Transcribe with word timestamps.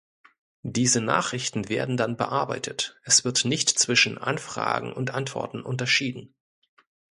Diese 0.63 0.99
Nachrichten 0.99 1.69
werden 1.69 1.95
dann 1.95 2.17
bearbeitet, 2.17 2.99
es 3.03 3.23
wird 3.23 3.45
nicht 3.45 3.69
zwischen 3.69 4.17
"Anfragen" 4.17 4.91
und 4.93 5.11
"Antworten" 5.11 5.61
unterschieden. 5.61 6.33